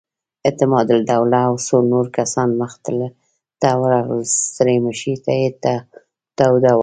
اعتماد 0.47 0.87
الدوله 0.97 1.39
او 1.47 1.53
څو 1.67 1.77
نور 1.91 2.05
کسان 2.17 2.49
مخې 2.59 3.07
ته 3.61 3.69
ورغلل، 3.81 4.23
ستړې 4.51 4.77
مشې 4.85 5.11
یې 5.41 5.45
توده 6.37 6.71
وه. 6.75 6.79